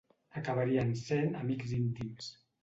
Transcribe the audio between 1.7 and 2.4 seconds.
íntims.